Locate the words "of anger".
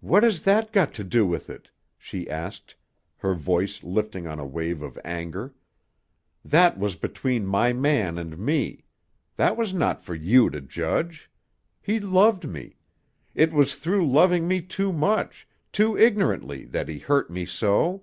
4.82-5.54